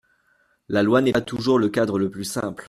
[0.67, 2.59] La loi n’est pas toujours le cadre le plus simple.